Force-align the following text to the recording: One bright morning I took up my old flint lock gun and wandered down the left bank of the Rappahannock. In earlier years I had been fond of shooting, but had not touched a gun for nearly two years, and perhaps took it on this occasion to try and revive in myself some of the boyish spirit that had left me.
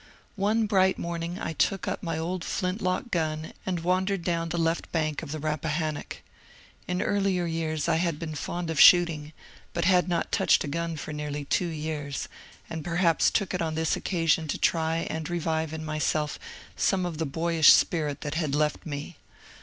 One 0.35 0.65
bright 0.65 0.97
morning 0.97 1.37
I 1.37 1.53
took 1.53 1.87
up 1.87 2.01
my 2.01 2.17
old 2.17 2.43
flint 2.43 2.81
lock 2.81 3.11
gun 3.11 3.53
and 3.67 3.81
wandered 3.81 4.23
down 4.23 4.49
the 4.49 4.57
left 4.57 4.91
bank 4.91 5.21
of 5.21 5.31
the 5.31 5.37
Rappahannock. 5.37 6.23
In 6.87 7.03
earlier 7.03 7.45
years 7.45 7.87
I 7.87 7.97
had 7.97 8.17
been 8.17 8.33
fond 8.33 8.71
of 8.71 8.79
shooting, 8.79 9.31
but 9.73 9.85
had 9.85 10.09
not 10.09 10.31
touched 10.31 10.63
a 10.63 10.67
gun 10.67 10.97
for 10.97 11.13
nearly 11.13 11.45
two 11.45 11.67
years, 11.67 12.27
and 12.67 12.83
perhaps 12.83 13.29
took 13.29 13.53
it 13.53 13.61
on 13.61 13.75
this 13.75 13.95
occasion 13.95 14.47
to 14.47 14.57
try 14.57 15.05
and 15.07 15.29
revive 15.29 15.71
in 15.71 15.85
myself 15.85 16.39
some 16.75 17.05
of 17.05 17.19
the 17.19 17.25
boyish 17.27 17.71
spirit 17.71 18.21
that 18.21 18.33
had 18.33 18.55
left 18.55 18.87
me. 18.87 19.17